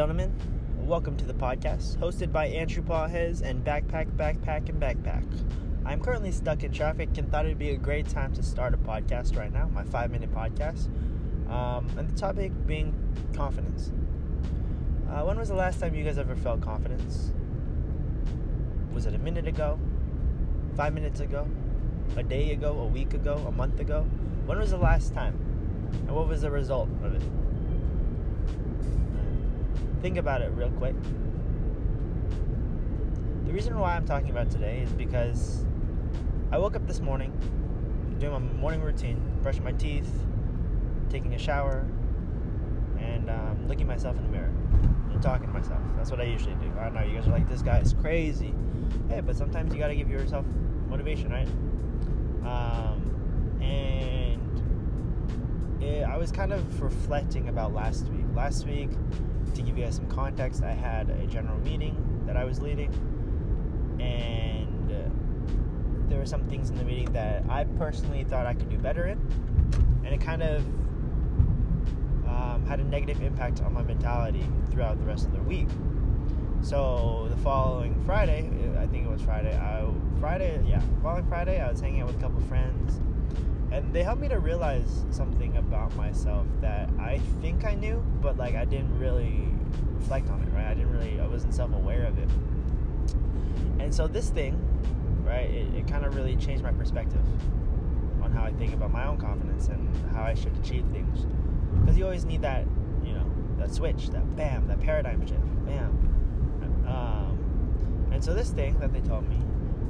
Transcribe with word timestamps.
gentlemen, 0.00 0.34
welcome 0.78 1.14
to 1.14 1.26
the 1.26 1.34
podcast, 1.34 1.98
hosted 1.98 2.32
by 2.32 2.46
Andrew 2.46 2.82
Pajes 2.82 3.42
and 3.42 3.62
Backpack, 3.62 4.10
Backpack, 4.16 4.70
and 4.70 4.80
Backpack. 4.80 5.26
I'm 5.84 6.00
currently 6.00 6.32
stuck 6.32 6.64
in 6.64 6.72
traffic 6.72 7.10
and 7.18 7.30
thought 7.30 7.44
it'd 7.44 7.58
be 7.58 7.72
a 7.72 7.76
great 7.76 8.08
time 8.08 8.32
to 8.32 8.42
start 8.42 8.72
a 8.72 8.78
podcast 8.78 9.36
right 9.36 9.52
now, 9.52 9.68
my 9.68 9.84
five 9.84 10.10
minute 10.10 10.32
podcast. 10.32 10.86
Um, 11.50 11.86
and 11.98 12.08
the 12.08 12.18
topic 12.18 12.50
being 12.66 12.94
confidence. 13.34 13.92
Uh, 15.10 15.22
when 15.24 15.38
was 15.38 15.50
the 15.50 15.54
last 15.54 15.80
time 15.80 15.94
you 15.94 16.02
guys 16.02 16.16
ever 16.16 16.34
felt 16.34 16.62
confidence? 16.62 17.34
Was 18.94 19.04
it 19.04 19.14
a 19.14 19.18
minute 19.18 19.46
ago? 19.46 19.78
Five 20.78 20.94
minutes 20.94 21.20
ago? 21.20 21.46
A 22.16 22.22
day 22.22 22.52
ago? 22.52 22.72
A 22.72 22.86
week 22.86 23.12
ago? 23.12 23.34
A 23.46 23.52
month 23.52 23.78
ago? 23.80 24.06
When 24.46 24.58
was 24.58 24.70
the 24.70 24.78
last 24.78 25.12
time? 25.12 25.34
And 25.92 26.16
what 26.16 26.26
was 26.26 26.40
the 26.40 26.50
result 26.50 26.88
of 27.04 27.16
it? 27.16 27.22
Think 30.02 30.16
about 30.16 30.40
it 30.40 30.50
real 30.52 30.70
quick. 30.70 30.94
The 33.44 33.52
reason 33.52 33.78
why 33.78 33.96
I'm 33.96 34.06
talking 34.06 34.30
about 34.30 34.50
today 34.50 34.80
is 34.80 34.90
because 34.92 35.66
I 36.50 36.58
woke 36.58 36.74
up 36.74 36.86
this 36.86 37.00
morning, 37.00 37.32
doing 38.18 38.32
my 38.32 38.38
morning 38.38 38.80
routine, 38.80 39.20
brushing 39.42 39.62
my 39.62 39.72
teeth, 39.72 40.10
taking 41.10 41.34
a 41.34 41.38
shower, 41.38 41.86
and 42.98 43.28
um, 43.28 43.68
looking 43.68 43.86
myself 43.86 44.16
in 44.16 44.22
the 44.22 44.28
mirror 44.30 44.52
and 45.12 45.22
talking 45.22 45.48
to 45.48 45.52
myself. 45.52 45.82
That's 45.96 46.10
what 46.10 46.20
I 46.20 46.24
usually 46.24 46.54
do. 46.54 46.72
I 46.78 46.88
know 46.88 47.02
you 47.02 47.18
guys 47.18 47.28
are 47.28 47.32
like, 47.32 47.46
this 47.50 47.60
guy 47.60 47.80
is 47.80 47.92
crazy. 47.92 48.54
Hey, 49.10 49.20
but 49.20 49.36
sometimes 49.36 49.74
you 49.74 49.78
gotta 49.78 49.94
give 49.94 50.08
yourself 50.08 50.46
motivation, 50.88 51.30
right? 51.30 51.48
Um, 52.42 53.60
and 53.60 54.40
it, 55.82 56.04
I 56.04 56.16
was 56.16 56.32
kind 56.32 56.54
of 56.54 56.80
reflecting 56.80 57.50
about 57.50 57.74
last 57.74 58.06
week. 58.06 58.24
Last 58.34 58.66
week, 58.66 58.88
to 59.54 59.62
give 59.62 59.76
you 59.76 59.84
guys 59.84 59.96
some 59.96 60.08
context, 60.08 60.62
I 60.62 60.72
had 60.72 61.10
a 61.10 61.26
general 61.26 61.58
meeting 61.58 62.22
that 62.26 62.36
I 62.36 62.44
was 62.44 62.60
leading, 62.60 62.92
and 64.00 64.90
uh, 64.90 66.08
there 66.08 66.18
were 66.18 66.26
some 66.26 66.46
things 66.48 66.70
in 66.70 66.76
the 66.76 66.84
meeting 66.84 67.12
that 67.12 67.44
I 67.48 67.64
personally 67.64 68.24
thought 68.24 68.46
I 68.46 68.54
could 68.54 68.70
do 68.70 68.78
better 68.78 69.06
in, 69.06 69.18
and 70.04 70.14
it 70.14 70.20
kind 70.20 70.42
of 70.42 70.64
um, 72.26 72.64
had 72.66 72.80
a 72.80 72.84
negative 72.84 73.22
impact 73.22 73.60
on 73.62 73.72
my 73.72 73.82
mentality 73.82 74.46
throughout 74.70 74.98
the 74.98 75.04
rest 75.04 75.26
of 75.26 75.32
the 75.32 75.42
week. 75.42 75.68
So 76.62 77.26
the 77.30 77.36
following 77.38 78.00
Friday, 78.04 78.50
I 78.78 78.86
think 78.86 79.08
Friday. 79.24 79.56
I 79.56 79.86
Friday, 80.20 80.62
yeah, 80.66 80.82
following 81.02 81.26
Friday, 81.26 81.60
I 81.60 81.70
was 81.70 81.80
hanging 81.80 82.02
out 82.02 82.08
with 82.08 82.16
a 82.16 82.20
couple 82.20 82.40
friends 82.42 83.00
and 83.72 83.92
they 83.92 84.02
helped 84.02 84.20
me 84.20 84.28
to 84.28 84.38
realize 84.38 85.04
something 85.10 85.56
about 85.56 85.94
myself 85.96 86.46
that 86.60 86.90
I 86.98 87.18
think 87.40 87.64
I 87.64 87.74
knew, 87.74 88.04
but 88.20 88.36
like 88.36 88.54
I 88.54 88.64
didn't 88.64 88.98
really 88.98 89.48
reflect 89.94 90.28
on 90.28 90.42
it, 90.42 90.48
right? 90.52 90.66
I 90.66 90.74
didn't 90.74 90.90
really, 90.90 91.20
I 91.20 91.26
wasn't 91.26 91.54
self 91.54 91.72
aware 91.72 92.04
of 92.04 92.18
it. 92.18 92.28
And 93.78 93.94
so 93.94 94.06
this 94.06 94.28
thing, 94.30 94.58
right, 95.24 95.48
it, 95.48 95.74
it 95.74 95.88
kind 95.88 96.04
of 96.04 96.16
really 96.16 96.36
changed 96.36 96.62
my 96.62 96.72
perspective 96.72 97.24
on 98.22 98.32
how 98.32 98.42
I 98.42 98.52
think 98.52 98.74
about 98.74 98.90
my 98.90 99.06
own 99.06 99.18
confidence 99.18 99.68
and 99.68 99.88
how 100.12 100.22
I 100.22 100.34
should 100.34 100.56
achieve 100.58 100.84
things. 100.92 101.26
Because 101.78 101.96
you 101.96 102.04
always 102.04 102.24
need 102.24 102.42
that, 102.42 102.66
you 103.04 103.12
know, 103.12 103.24
that 103.58 103.72
switch, 103.72 104.10
that 104.10 104.36
bam, 104.36 104.66
that 104.66 104.80
paradigm 104.80 105.24
shift, 105.26 105.40
bam. 105.64 106.06
Um, 106.86 107.19
and 108.20 108.24
so 108.26 108.34
this 108.34 108.50
thing 108.50 108.78
that 108.80 108.92
they 108.92 109.00
told 109.00 109.26
me 109.30 109.38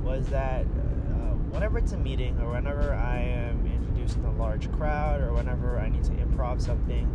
was 0.04 0.24
that 0.28 0.60
uh, 0.60 1.34
whenever 1.50 1.78
it's 1.78 1.90
a 1.90 1.96
meeting 1.96 2.38
or 2.38 2.52
whenever 2.52 2.94
I 2.94 3.18
am 3.18 3.66
in 3.66 4.24
a 4.24 4.30
large 4.40 4.70
crowd 4.70 5.20
or 5.20 5.32
whenever 5.32 5.80
I 5.80 5.88
need 5.88 6.04
to 6.04 6.12
improv 6.12 6.60
something, 6.60 7.08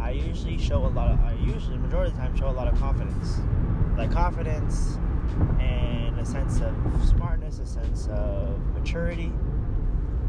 I 0.00 0.10
usually 0.10 0.58
show 0.58 0.84
a 0.84 0.88
lot 0.88 1.12
of, 1.12 1.20
I 1.20 1.34
usually, 1.34 1.78
majority 1.78 2.10
of 2.10 2.16
the 2.16 2.22
time, 2.22 2.36
show 2.36 2.48
a 2.48 2.50
lot 2.50 2.66
of 2.66 2.76
confidence. 2.76 3.38
Like 3.96 4.10
confidence 4.10 4.98
and 5.60 6.18
a 6.18 6.24
sense 6.24 6.60
of 6.60 6.74
smartness, 7.08 7.60
a 7.60 7.66
sense 7.66 8.08
of 8.08 8.58
maturity. 8.74 9.30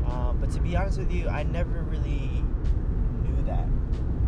Um, 0.05 0.37
but 0.39 0.51
to 0.51 0.59
be 0.59 0.75
honest 0.75 0.99
with 0.99 1.11
you, 1.11 1.27
I 1.27 1.41
never 1.41 1.81
really 1.81 2.43
knew 3.23 3.43
that. 3.47 3.67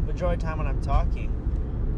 Majority 0.07 0.33
of 0.33 0.39
the 0.39 0.45
time 0.47 0.57
when 0.57 0.65
I'm 0.65 0.81
talking, 0.81 1.29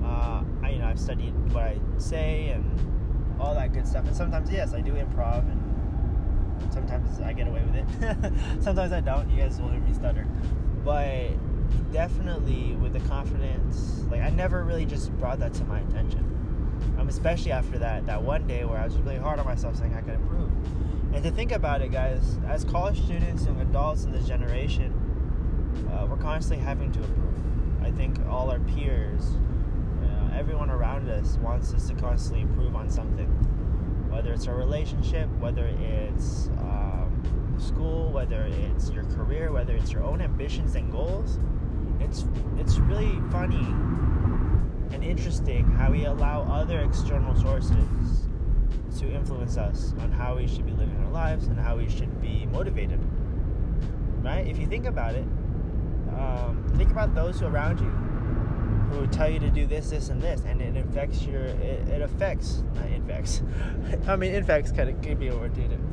uh, 0.04 0.44
I, 0.62 0.72
you 0.72 0.80
know, 0.80 0.88
I've 0.88 1.00
studied 1.00 1.34
what 1.54 1.64
I 1.64 1.78
say 1.98 2.50
and 2.50 2.93
all 3.40 3.54
that 3.56 3.74
good 3.74 3.88
stuff. 3.88 4.06
And 4.06 4.16
sometimes, 4.16 4.50
yes, 4.52 4.74
I 4.74 4.82
do 4.82 4.94
improv 4.94 5.40
and 5.40 5.74
Sometimes 6.72 7.22
I 7.22 7.34
get 7.34 7.48
away 7.48 7.64
with 7.64 7.76
it. 7.76 8.34
Sometimes 8.64 8.92
I 8.92 9.02
don't. 9.02 9.30
You 9.30 9.42
guys 9.42 9.60
will 9.60 9.70
hear 9.70 9.80
me 9.80 9.94
stutter. 9.94 10.26
But 10.84 11.32
definitely 11.92 12.76
with 12.76 12.94
the 12.94 13.00
confidence, 13.02 14.04
like 14.10 14.22
I 14.22 14.30
never 14.30 14.64
really 14.64 14.86
just 14.86 15.12
brought 15.20 15.40
that 15.40 15.54
to 15.56 15.64
my 15.66 15.80
attention. 15.82 16.30
Um, 16.98 17.08
especially 17.08 17.52
after 17.52 17.78
that 17.80 18.06
that 18.08 18.22
one 18.22 18.46
day 18.48 18.66
where 18.66 18.78
I 18.78 18.86
was 18.86 18.98
really 18.98 19.18
hard 19.18 19.40
on 19.40 19.46
myself, 19.46 19.78
saying 19.78 19.94
I 19.94 20.02
could 20.02 20.16
improve. 20.16 20.52
And 21.14 21.24
to 21.24 21.32
think 21.32 21.52
about 21.52 21.82
it, 21.82 21.92
guys, 21.92 22.40
as 22.48 22.64
college 22.64 23.02
students 23.04 23.44
and 23.44 23.62
adults 23.62 24.06
in 24.06 24.12
this 24.12 24.26
generation, 24.26 24.92
uh, 25.92 26.08
we're 26.08 26.18
constantly 26.18 26.66
having 26.66 26.92
to 26.92 27.00
improve. 27.00 27.84
I 27.84 27.92
think 27.92 28.18
all 28.28 28.50
our 28.50 28.60
peers, 28.60 29.38
everyone 30.36 30.70
around 30.70 31.10
us 31.10 31.38
wants 31.38 31.74
us 31.74 31.88
to 31.88 31.96
constantly 31.96 32.42
improve 32.42 32.76
on 32.76 32.90
something 32.90 33.28
whether 34.14 34.32
it's 34.32 34.46
a 34.46 34.54
relationship, 34.54 35.28
whether 35.40 35.66
it's 35.82 36.50
um, 36.60 37.56
school, 37.58 38.12
whether 38.12 38.44
it's 38.44 38.92
your 38.92 39.06
career, 39.06 39.52
whether 39.52 39.74
it's 39.76 39.92
your 39.92 40.04
own 40.04 40.22
ambitions 40.22 40.76
and 40.76 40.92
goals. 40.92 41.40
It's 42.00 42.26
it's 42.58 42.78
really 42.78 43.20
funny 43.32 43.66
and 44.94 45.04
interesting 45.04 45.66
how 45.66 45.92
we 45.92 46.06
allow 46.06 46.44
other 46.44 46.82
external 46.82 47.36
sources 47.36 48.30
to 49.00 49.12
influence 49.12 49.58
us 49.58 49.96
on 50.02 50.12
how 50.12 50.36
we 50.36 50.48
should 50.48 50.68
be 50.68 50.74
living 50.74 50.96
our 51.04 51.12
lives 51.12 51.48
and 51.48 51.60
how 51.60 51.78
we 51.78 51.90
should 51.90 52.22
be 52.22 52.46
motivated. 52.46 53.00
Right? 54.22 54.46
If 54.46 54.60
you 54.60 54.68
think 54.68 54.86
about 54.86 55.16
it, 55.16 55.26
um, 56.16 56.72
think 56.78 56.92
about 56.92 57.16
those 57.16 57.40
who 57.40 57.48
are 57.48 57.52
around 57.52 57.80
you 57.80 58.03
who 58.94 59.08
tell 59.08 59.30
you 59.30 59.40
to 59.40 59.50
do 59.50 59.66
this, 59.66 59.90
this, 59.90 60.10
and 60.10 60.22
this, 60.22 60.42
and 60.46 60.62
it 60.62 60.78
affects 60.78 61.24
your. 61.24 61.42
It, 61.42 61.88
it 61.88 62.02
affects 62.02 62.64
not 62.76 62.86
infects. 62.88 63.42
I 64.08 64.16
mean, 64.16 64.34
infects 64.34 64.72
kind 64.72 64.90
of 64.90 65.02
could 65.02 65.20
be 65.20 65.28
a 65.28 65.34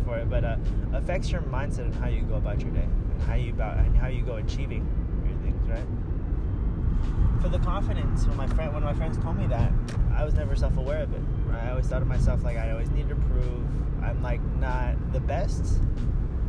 for 0.04 0.18
it, 0.18 0.30
but 0.30 0.44
uh, 0.44 0.56
affects 0.92 1.30
your 1.30 1.42
mindset 1.42 1.80
and 1.80 1.94
how 1.94 2.08
you 2.08 2.22
go 2.22 2.34
about 2.34 2.60
your 2.60 2.70
day 2.70 2.82
and 2.82 3.22
how 3.22 3.34
you 3.34 3.52
about 3.52 3.78
and 3.78 3.96
how 3.96 4.08
you 4.08 4.22
go 4.22 4.36
achieving 4.36 4.86
your 5.26 5.36
things, 5.38 5.68
right? 5.68 7.42
For 7.42 7.48
the 7.48 7.58
confidence, 7.58 8.26
when 8.26 8.36
my 8.36 8.46
friend, 8.48 8.74
when 8.74 8.82
my 8.82 8.94
friends 8.94 9.16
told 9.18 9.36
me 9.36 9.46
that, 9.46 9.72
I 10.14 10.24
was 10.24 10.34
never 10.34 10.54
self-aware 10.54 11.02
of 11.02 11.12
it. 11.14 11.22
Right? 11.46 11.64
I 11.64 11.70
always 11.70 11.86
thought 11.86 12.02
of 12.02 12.08
myself 12.08 12.44
like 12.44 12.56
I 12.56 12.70
always 12.70 12.90
need 12.90 13.08
to 13.08 13.14
prove 13.16 13.64
I'm 14.02 14.22
like 14.22 14.42
not 14.58 15.12
the 15.12 15.20
best, 15.20 15.80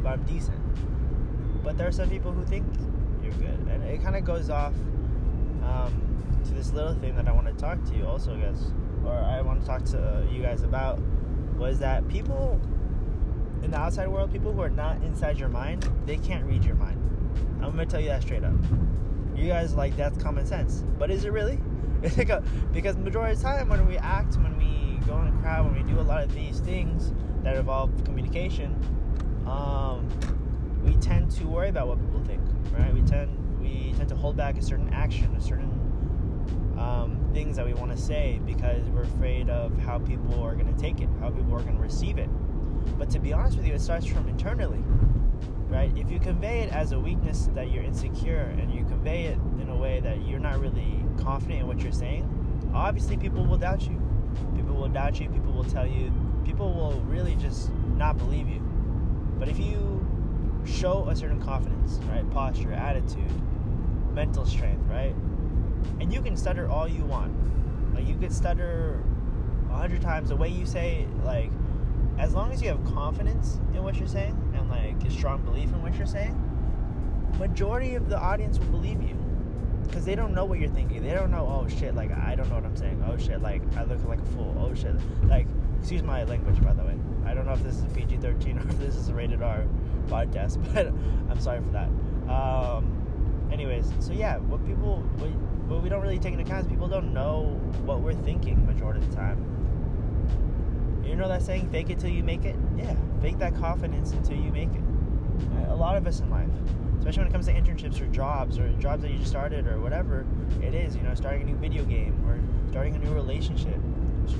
but 0.01 0.09
I'm 0.09 0.23
decent. 0.23 0.57
But 1.63 1.77
there 1.77 1.87
are 1.87 1.91
some 1.91 2.09
people 2.09 2.31
who 2.31 2.43
think 2.45 2.65
you're 3.23 3.33
good, 3.33 3.67
and 3.69 3.83
it 3.83 4.01
kind 4.01 4.15
of 4.15 4.25
goes 4.25 4.49
off. 4.49 4.73
Um, 5.63 6.41
to 6.45 6.53
this 6.53 6.71
little 6.73 6.93
thing 6.95 7.15
that 7.15 7.27
I 7.27 7.31
want 7.31 7.47
to 7.47 7.53
talk 7.53 7.83
to 7.85 7.95
you 7.95 8.07
also, 8.07 8.35
guys, 8.35 8.71
or 9.05 9.13
I 9.13 9.41
want 9.41 9.61
to 9.61 9.67
talk 9.67 9.83
to 9.85 10.27
you 10.31 10.41
guys 10.41 10.63
about 10.63 10.99
was 11.57 11.79
that 11.79 12.07
people 12.07 12.59
in 13.63 13.71
the 13.71 13.77
outside 13.77 14.07
world, 14.07 14.31
people 14.31 14.51
who 14.51 14.61
are 14.61 14.69
not 14.69 14.97
inside 15.03 15.37
your 15.37 15.49
mind, 15.49 15.87
they 16.05 16.17
can't 16.17 16.43
read 16.45 16.63
your 16.63 16.75
mind. 16.75 16.97
I'm 17.61 17.71
gonna 17.71 17.85
tell 17.85 17.99
you 17.99 18.07
that 18.07 18.23
straight 18.23 18.43
up. 18.43 18.53
You 19.35 19.47
guys 19.47 19.75
like 19.75 19.95
that's 19.95 20.21
common 20.21 20.45
sense, 20.45 20.83
but 20.97 21.11
is 21.11 21.25
it 21.25 21.31
really? 21.31 21.59
because 22.73 22.97
majority 22.97 23.33
of 23.33 23.37
the 23.37 23.43
time 23.43 23.69
when 23.69 23.87
we 23.87 23.97
act, 23.97 24.35
when 24.37 24.57
we 24.57 24.97
go 25.05 25.21
in 25.21 25.27
a 25.27 25.41
crowd, 25.41 25.65
when 25.65 25.85
we 25.85 25.91
do 25.91 25.99
a 25.99 26.01
lot 26.01 26.23
of 26.23 26.33
these 26.33 26.59
things 26.59 27.13
that 27.43 27.55
involve 27.55 27.91
communication, 28.03 28.75
um, 29.45 30.07
we 30.83 30.95
tend 30.95 31.29
to 31.31 31.45
worry 31.45 31.69
about 31.69 31.87
what 31.87 31.99
people 31.99 32.23
think, 32.23 32.41
right? 32.71 32.91
We 32.93 33.01
tend 33.01 33.37
we 33.71 33.93
tend 33.93 34.09
to 34.09 34.15
hold 34.15 34.35
back 34.35 34.57
a 34.57 34.61
certain 34.61 34.89
action, 34.93 35.33
a 35.35 35.41
certain 35.41 35.69
um, 36.77 37.29
things 37.33 37.55
that 37.55 37.65
we 37.65 37.73
want 37.73 37.91
to 37.91 37.97
say 37.97 38.39
because 38.45 38.83
we're 38.89 39.03
afraid 39.03 39.49
of 39.49 39.77
how 39.79 39.99
people 39.99 40.41
are 40.43 40.55
going 40.55 40.73
to 40.73 40.79
take 40.79 41.01
it, 41.01 41.09
how 41.19 41.29
people 41.29 41.53
are 41.55 41.61
going 41.61 41.75
to 41.75 41.81
receive 41.81 42.17
it. 42.17 42.29
But 42.97 43.09
to 43.11 43.19
be 43.19 43.33
honest 43.33 43.57
with 43.57 43.67
you, 43.67 43.73
it 43.73 43.81
starts 43.81 44.05
from 44.05 44.27
internally, 44.27 44.83
right? 45.69 45.95
If 45.95 46.09
you 46.09 46.19
convey 46.19 46.61
it 46.61 46.71
as 46.71 46.91
a 46.91 46.99
weakness 46.99 47.49
that 47.53 47.71
you're 47.71 47.83
insecure 47.83 48.55
and 48.59 48.73
you 48.73 48.83
convey 48.85 49.25
it 49.25 49.37
in 49.61 49.69
a 49.69 49.75
way 49.75 49.99
that 49.99 50.25
you're 50.25 50.39
not 50.39 50.59
really 50.59 51.03
confident 51.17 51.61
in 51.61 51.67
what 51.67 51.79
you're 51.81 51.91
saying, 51.91 52.27
obviously 52.73 53.17
people 53.17 53.45
will 53.45 53.57
doubt 53.57 53.83
you. 53.83 54.01
People 54.55 54.75
will 54.75 54.89
doubt 54.89 55.19
you, 55.19 55.29
people 55.29 55.51
will 55.51 55.65
tell 55.65 55.85
you, 55.85 56.11
people 56.45 56.73
will 56.73 56.99
really 57.01 57.35
just 57.35 57.71
not 57.97 58.17
believe 58.17 58.47
you. 58.47 58.61
But 59.37 59.49
if 59.49 59.59
you 59.59 60.05
show 60.65 61.07
a 61.09 61.15
certain 61.15 61.41
confidence, 61.41 61.99
right? 62.09 62.29
Posture, 62.31 62.71
attitude, 62.73 63.31
mental 64.13 64.45
strength, 64.45 64.85
right? 64.89 65.15
and 65.99 66.11
you 66.11 66.21
can 66.21 66.35
stutter 66.35 66.67
all 66.69 66.87
you 66.87 67.03
want. 67.05 67.33
Like 67.93 68.07
you 68.07 68.15
could 68.15 68.33
stutter 68.33 69.03
a 69.69 69.75
hundred 69.75 70.01
times 70.01 70.29
the 70.29 70.35
way 70.35 70.49
you 70.49 70.65
say 70.65 71.07
like 71.23 71.51
as 72.17 72.33
long 72.33 72.51
as 72.51 72.61
you 72.61 72.67
have 72.69 72.83
confidence 72.85 73.59
in 73.73 73.83
what 73.83 73.95
you're 73.95 74.07
saying 74.07 74.37
and 74.55 74.69
like 74.69 75.01
a 75.03 75.11
strong 75.11 75.41
belief 75.43 75.69
in 75.69 75.81
what 75.81 75.95
you're 75.95 76.07
saying, 76.07 76.35
majority 77.39 77.95
of 77.95 78.09
the 78.09 78.17
audience 78.17 78.59
will 78.59 78.67
believe 78.67 79.01
you. 79.01 79.15
because 79.87 80.05
they 80.05 80.15
don't 80.15 80.33
know 80.33 80.45
what 80.45 80.59
you're 80.59 80.69
thinking. 80.69 81.03
They 81.03 81.13
don't 81.13 81.31
know. 81.31 81.47
Oh 81.47 81.67
shit! 81.67 81.95
Like 81.95 82.11
I 82.11 82.35
don't 82.35 82.49
know 82.49 82.55
what 82.55 82.65
I'm 82.65 82.75
saying. 82.77 83.03
Oh 83.07 83.17
shit! 83.17 83.41
Like 83.41 83.61
I 83.75 83.83
look 83.83 84.03
like 84.05 84.19
a 84.19 84.25
fool. 84.25 84.55
Oh 84.59 84.73
shit! 84.73 84.95
Like 85.25 85.47
excuse 85.79 86.03
my 86.03 86.23
language, 86.23 86.61
by 86.61 86.73
the 86.73 86.83
way. 86.83 86.95
I 87.25 87.33
don't 87.33 87.45
know 87.45 87.53
if 87.53 87.63
this 87.63 87.77
is 87.77 87.85
PG-13 87.93 88.65
or 88.65 88.69
if 88.69 88.79
this 88.79 88.95
is 88.95 89.09
a 89.09 89.13
rated 89.13 89.41
R 89.41 89.65
podcast, 90.07 90.61
but 90.73 90.87
I'm 91.29 91.39
sorry 91.39 91.61
for 91.61 91.71
that. 91.71 91.89
Um, 92.31 93.00
anyways, 93.51 93.91
so 93.99 94.13
yeah, 94.13 94.37
what 94.37 94.65
people 94.65 94.97
what, 95.17 95.29
what 95.69 95.83
we 95.83 95.89
don't 95.89 96.01
really 96.01 96.19
take 96.19 96.33
into 96.33 96.45
account 96.45 96.65
is 96.65 96.67
people 96.67 96.87
don't 96.87 97.13
know 97.13 97.59
what 97.85 98.01
we're 98.01 98.13
thinking 98.13 98.65
majority 98.65 98.99
of 98.99 99.09
the 99.09 99.15
time. 99.15 99.37
You 101.05 101.15
know 101.15 101.27
that 101.27 101.41
saying, 101.41 101.69
"Fake 101.69 101.89
it 101.89 101.99
till 101.99 102.09
you 102.09 102.23
make 102.23 102.45
it." 102.45 102.55
Yeah, 102.77 102.95
fake 103.21 103.37
that 103.39 103.55
confidence 103.55 104.11
until 104.11 104.37
you 104.37 104.51
make 104.51 104.69
it. 104.69 104.81
A 105.69 105.75
lot 105.75 105.95
of 105.97 106.07
us 106.07 106.19
in 106.19 106.29
life 106.29 106.49
especially 107.01 107.21
when 107.21 107.29
it 107.29 107.33
comes 107.33 107.47
to 107.47 107.53
internships 107.53 107.99
or 107.99 108.05
jobs 108.13 108.59
or 108.59 108.69
jobs 108.73 109.01
that 109.01 109.09
you 109.09 109.17
just 109.17 109.31
started 109.31 109.65
or 109.65 109.79
whatever 109.79 110.23
it 110.61 110.75
is 110.75 110.95
you 110.95 111.01
know 111.01 111.15
starting 111.15 111.41
a 111.41 111.45
new 111.45 111.55
video 111.55 111.83
game 111.83 112.13
or 112.27 112.39
starting 112.69 112.95
a 112.95 112.99
new 112.99 113.11
relationship 113.11 113.79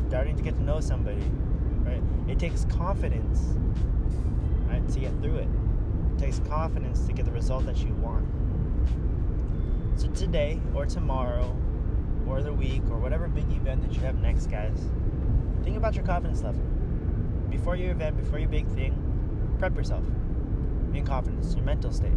starting 0.08 0.38
to 0.38 0.44
get 0.44 0.56
to 0.56 0.62
know 0.62 0.80
somebody 0.80 1.24
right 1.84 2.04
it 2.28 2.38
takes 2.38 2.66
confidence 2.66 3.58
right 4.68 4.88
to 4.90 5.00
get 5.00 5.12
through 5.24 5.38
it 5.38 5.48
it 6.14 6.20
takes 6.20 6.38
confidence 6.48 7.02
to 7.08 7.14
get 7.14 7.26
the 7.26 7.32
result 7.32 7.66
that 7.66 7.80
you 7.80 7.92
want 7.96 8.24
so 9.96 10.08
today 10.10 10.60
or 10.74 10.86
tomorrow 10.86 11.56
or 12.28 12.42
the 12.42 12.54
week 12.54 12.82
or 12.90 12.98
whatever 12.98 13.28
big 13.28 13.50
event 13.52 13.82
that 13.82 13.94
you 13.94 14.00
have 14.02 14.16
next 14.22 14.48
guys 14.48 14.90
think 15.64 15.78
about 15.78 15.96
your 15.96 16.06
confidence 16.06 16.42
level 16.42 16.62
before 17.50 17.76
your 17.76 17.92
event 17.92 18.18
before 18.18 18.40
your 18.40 18.50
big 18.50 18.68
thing 18.70 18.96
prep 19.60 19.76
yourself 19.76 20.04
in 20.94 21.06
confidence 21.06 21.56
your 21.56 21.66
mental 21.66 21.92
state 21.92 22.12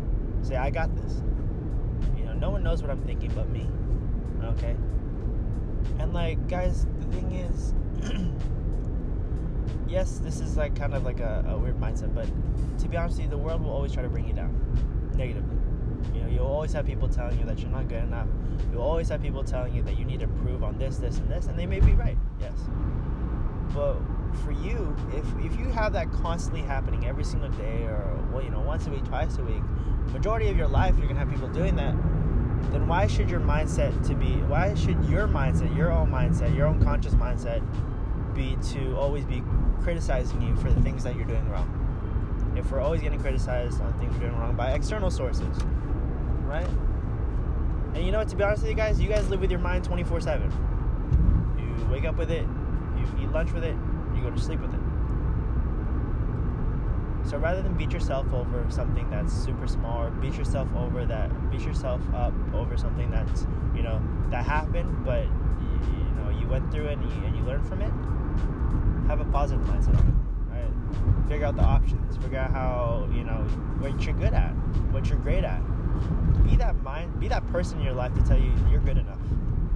Say, 0.45 0.57
I 0.57 0.69
got 0.69 0.95
this. 0.95 1.23
You 2.19 2.25
know, 2.25 2.35
no 2.35 2.51
one 2.51 2.63
knows 2.63 2.83
what 2.83 2.91
I'm 2.91 3.01
thinking 3.03 3.33
but 3.35 3.49
me. 3.49 3.67
Okay? 4.43 4.77
And 5.99 6.13
like, 6.13 6.49
guys, 6.49 6.87
the 6.99 7.07
thing 7.17 7.33
is, 7.33 7.73
yes, 9.89 10.19
this 10.19 10.41
is 10.41 10.59
like 10.59 10.77
kind 10.77 10.95
of 10.95 11.03
like 11.03 11.21
a, 11.21 11.47
a, 11.49 11.57
weird 11.57 11.81
mindset, 11.81 12.15
but 12.15 12.27
to 12.79 12.89
be 12.89 12.97
honest 12.99 13.17
with 13.17 13.25
you, 13.25 13.31
the 13.31 13.39
world 13.39 13.63
will 13.63 13.71
always 13.71 13.93
try 13.93 14.03
to 14.03 14.09
bring 14.11 14.29
you 14.29 14.35
down 14.35 14.53
negatively. 15.17 15.57
You 16.13 16.23
know, 16.23 16.29
you'll 16.29 16.47
always 16.47 16.73
have 16.73 16.87
people 16.87 17.09
telling 17.09 17.39
you 17.39 17.47
that 17.47 17.59
you're 17.59 17.71
not 17.71 17.89
good 17.89 18.03
enough. 18.03 18.27
You'll 18.73 18.83
always 18.83 19.09
have 19.09 19.23
people 19.23 19.45
telling 19.45 19.75
you 19.75 19.83
that 19.83 19.99
you 19.99 20.05
need 20.05 20.21
to 20.21 20.25
improve 20.25 20.63
on 20.63 20.79
this, 20.79 20.99
this, 20.99 21.19
and 21.19 21.31
this, 21.31 21.47
and 21.47 21.59
they 21.59 21.67
may 21.67 21.81
be 21.81 21.93
right, 21.93 22.17
yes. 22.41 22.53
But 23.73 23.97
for 24.45 24.53
you, 24.53 24.97
if 25.13 25.25
if 25.45 25.59
you 25.59 25.67
have 25.67 25.93
that 25.93 26.11
constantly 26.13 26.63
happening 26.63 27.07
every 27.07 27.25
single 27.25 27.49
day, 27.51 27.85
or 27.85 28.19
well, 28.33 28.43
you 28.43 28.51
know, 28.51 28.61
once 28.61 28.87
a 28.87 28.91
week, 28.91 29.05
twice 29.05 29.39
a 29.39 29.43
week, 29.43 29.63
majority 30.13 30.49
of 30.49 30.57
your 30.57 30.69
life 30.69 30.97
you're 30.99 31.09
gonna 31.09 31.19
have 31.19 31.31
people 31.31 31.49
doing 31.49 31.77
that. 31.77 31.95
Then 32.73 32.89
why 32.89 33.07
should 33.07 33.31
your 33.31 33.41
mindset 33.41 34.07
to 34.07 34.15
be? 34.15 34.35
Why 34.47 34.75
should 34.75 35.03
your 35.05 35.29
mindset, 35.29 35.77
your 35.77 35.93
own 35.93 36.11
mindset, 36.11 36.55
your 36.57 36.67
own 36.67 36.83
conscious 36.83 37.15
mindset, 37.15 37.63
be 38.35 38.57
to 38.73 38.97
always 38.97 39.25
be 39.25 39.43
criticizing 39.83 40.41
you 40.41 40.57
for 40.57 40.71
the 40.71 40.81
things 40.83 41.05
that 41.05 41.17
you're 41.17 41.27
doing 41.27 41.49
wrong? 41.49 41.69
If 42.57 42.71
we're 42.71 42.81
always 42.81 43.01
getting 43.01 43.21
criticized 43.21 43.81
on 43.81 43.93
things 43.99 44.13
we're 44.15 44.29
doing 44.29 44.39
wrong 44.39 44.57
by 44.57 44.73
external 44.73 45.11
sources, 45.11 45.59
right? 46.47 46.69
And 47.95 48.05
you 48.05 48.13
know 48.13 48.19
what? 48.19 48.29
To 48.29 48.37
be 48.37 48.43
honest 48.43 48.63
with 48.63 48.71
you 48.71 48.77
guys, 48.77 49.01
you 49.01 49.09
guys 49.09 49.29
live 49.29 49.41
with 49.41 49.51
your 49.51 49.61
mind 49.61 49.85
24/7. 49.85 50.51
You 51.59 51.87
wake 51.87 52.05
up 52.05 52.17
with 52.17 52.31
it, 52.31 52.47
you 52.99 53.07
eat 53.23 53.31
lunch 53.31 53.53
with 53.53 53.65
it, 53.65 53.77
you 54.15 54.23
go 54.23 54.31
to 54.31 54.41
sleep 54.41 54.61
with 54.61 54.75
it. 54.75 54.81
So 57.27 57.39
rather 57.39 57.63
than 57.63 57.75
beat 57.75 57.91
yourself 57.91 58.33
over 58.35 58.65
something 58.69 59.09
that's 59.11 59.33
super 59.33 59.67
small 59.67 60.05
or 60.05 60.11
beat 60.11 60.35
yourself 60.35 60.69
over 60.77 61.07
that 61.07 61.51
beat 61.51 61.63
yourself 61.63 62.03
up 62.15 62.35
over 62.53 62.77
something 62.77 63.11
that's 63.11 63.47
you 63.75 63.83
know 63.83 64.03
that 64.31 64.45
happened 64.45 65.05
but 65.05 65.25
you, 65.25 65.97
you 65.97 66.15
know 66.17 66.29
you 66.39 66.47
went 66.47 66.71
through 66.71 66.85
it 66.87 66.99
and 66.99 67.11
you, 67.11 67.27
and 67.27 67.37
you 67.37 67.43
learned 67.45 67.67
from 67.67 67.81
it 67.81 67.91
have 69.09 69.21
a 69.21 69.25
positive 69.33 69.65
mindset 69.67 69.99
on 69.99 70.07
it 70.07 70.53
right 70.53 71.29
figure 71.29 71.47
out 71.47 71.57
the 71.57 71.63
options 71.63 72.17
figure 72.19 72.39
out 72.39 72.51
how 72.51 73.09
you 73.15 73.25
know 73.25 73.43
what 73.79 74.05
you're 74.05 74.15
good 74.15 74.35
at 74.35 74.51
what 74.93 75.09
you're 75.09 75.19
great 75.19 75.45
at 75.45 75.63
be 76.45 76.57
that 76.57 76.81
mind 76.83 77.19
be 77.21 77.29
that 77.29 77.47
person 77.49 77.79
in 77.79 77.85
your 77.85 77.95
life 77.95 78.15
to 78.15 78.23
tell 78.23 78.39
you 78.39 78.53
you're 78.71 78.81
good 78.81 78.99
enough 78.99 79.19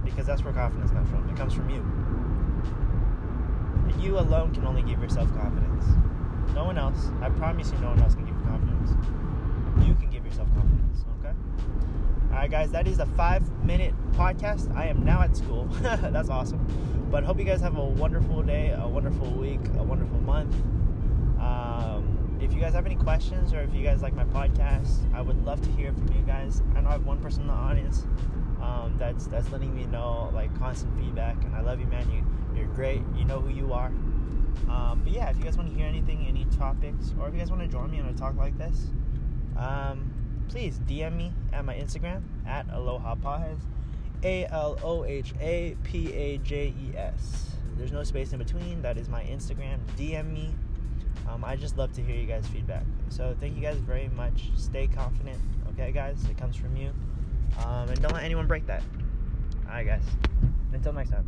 because 0.03 0.25
that's 0.25 0.43
where 0.43 0.53
confidence 0.53 0.91
comes 0.91 1.09
from 1.09 1.27
it 1.29 1.35
comes 1.35 1.53
from 1.53 1.69
you 1.69 1.83
you 4.01 4.17
alone 4.17 4.53
can 4.53 4.65
only 4.65 4.81
give 4.81 5.01
yourself 5.01 5.29
confidence. 5.35 5.85
No 6.55 6.65
one 6.65 6.77
else. 6.77 7.09
I 7.21 7.29
promise 7.29 7.71
you, 7.71 7.77
no 7.79 7.89
one 7.89 7.99
else 8.01 8.15
can 8.15 8.25
give 8.25 8.35
you 8.35 8.43
confidence. 8.43 8.91
You 9.87 9.95
can 9.95 10.09
give 10.09 10.25
yourself 10.25 10.47
confidence. 10.55 11.03
Okay. 11.19 11.33
All 12.31 12.37
right, 12.37 12.49
guys. 12.49 12.71
That 12.71 12.87
is 12.87 12.99
a 12.99 13.05
five-minute 13.05 13.93
podcast. 14.13 14.73
I 14.75 14.85
am 14.87 15.03
now 15.03 15.21
at 15.21 15.35
school. 15.35 15.65
That's 15.81 16.29
awesome. 16.29 16.65
But 17.11 17.23
hope 17.23 17.39
you 17.39 17.45
guys 17.45 17.61
have 17.61 17.77
a 17.77 17.85
wonderful 17.85 18.43
day, 18.43 18.75
a 18.77 18.87
wonderful 18.87 19.31
week, 19.31 19.61
a 19.77 19.83
wonderful 19.83 20.19
month. 20.19 20.53
Um, 21.39 22.28
if 22.39 22.53
you 22.53 22.59
guys 22.59 22.73
have 22.73 22.85
any 22.85 22.95
questions 22.95 23.53
or 23.53 23.61
if 23.61 23.73
you 23.73 23.83
guys 23.83 24.01
like 24.01 24.13
my 24.13 24.25
podcast, 24.25 24.97
I 25.13 25.21
would 25.21 25.43
love 25.45 25.61
to 25.61 25.69
hear 25.71 25.93
from 25.93 26.07
you 26.13 26.21
guys. 26.21 26.61
I 26.75 26.81
know 26.81 26.89
I 26.89 26.93
have 26.93 27.05
one 27.05 27.19
person 27.19 27.41
in 27.41 27.47
the 27.47 27.53
audience 27.53 28.05
um, 28.61 28.95
that's 28.97 29.27
that's 29.27 29.49
letting 29.51 29.75
me 29.75 29.85
know 29.85 30.29
like 30.33 30.57
constant 30.59 30.97
feedback, 30.97 31.43
and 31.43 31.55
I 31.55 31.61
love 31.61 31.79
you, 31.79 31.87
man. 31.87 32.09
You 32.11 32.23
you're 32.55 32.73
great. 32.73 33.01
You 33.15 33.25
know 33.25 33.39
who 33.39 33.49
you 33.49 33.73
are. 33.73 33.91
Um, 34.69 35.01
but 35.03 35.13
yeah, 35.13 35.29
if 35.29 35.37
you 35.37 35.43
guys 35.43 35.57
want 35.57 35.69
to 35.69 35.75
hear 35.75 35.87
anything, 35.87 36.25
any 36.27 36.45
topics, 36.57 37.13
or 37.19 37.27
if 37.27 37.33
you 37.33 37.39
guys 37.39 37.49
want 37.49 37.61
to 37.61 37.67
join 37.67 37.89
me 37.91 37.99
on 37.99 38.07
a 38.07 38.13
talk 38.13 38.35
like 38.35 38.57
this, 38.57 38.87
um, 39.57 40.11
please 40.49 40.79
DM 40.87 41.15
me 41.15 41.31
at 41.53 41.63
my 41.63 41.75
Instagram 41.75 42.21
at 42.45 42.65
Aloha 42.71 43.15
Pajes, 43.15 43.59
A 44.23 44.45
L 44.47 44.77
O 44.83 45.05
H 45.05 45.33
A 45.39 45.75
P 45.83 46.11
A 46.13 46.37
J 46.39 46.73
E 46.77 46.97
S. 46.97 47.55
There's 47.77 47.93
no 47.93 48.03
space 48.03 48.33
in 48.33 48.39
between. 48.39 48.81
That 48.81 48.97
is 48.97 49.07
my 49.07 49.23
Instagram. 49.23 49.77
DM 49.97 50.33
me. 50.33 50.53
Um, 51.29 51.45
I 51.45 51.55
just 51.55 51.77
love 51.77 51.93
to 51.93 52.01
hear 52.01 52.15
you 52.15 52.25
guys' 52.25 52.47
feedback. 52.47 52.83
So 53.09 53.35
thank 53.39 53.55
you 53.55 53.61
guys 53.61 53.77
very 53.77 54.09
much. 54.09 54.49
Stay 54.55 54.87
confident. 54.87 55.37
Okay, 55.73 55.91
guys, 55.91 56.23
it 56.29 56.37
comes 56.37 56.55
from 56.55 56.75
you. 56.75 56.91
Um, 57.65 57.89
and 57.89 58.01
don't 58.01 58.13
let 58.13 58.23
anyone 58.23 58.47
break 58.47 58.65
that. 58.67 58.81
All 59.67 59.73
right, 59.73 59.85
guys. 59.85 60.03
Until 60.73 60.93
next 60.93 61.11
time. 61.11 61.27